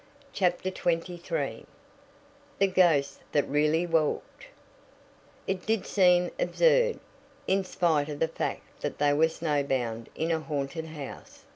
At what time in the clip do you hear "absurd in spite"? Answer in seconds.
6.39-8.09